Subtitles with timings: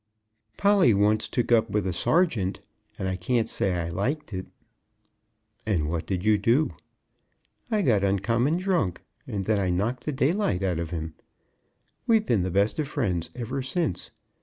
[0.57, 2.59] "Polly once took up with a sergeant,
[2.97, 4.47] and I can't say I liked it."
[5.63, 6.73] "And what did you do?"
[7.69, 11.13] "I got uncommon drunk, and then I knocked the daylight out of him.
[12.07, 14.09] We've been the best of friends ever since.